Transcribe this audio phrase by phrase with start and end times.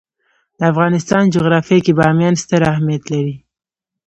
[0.57, 3.35] د افغانستان جغرافیه کې بامیان ستر اهمیت لري.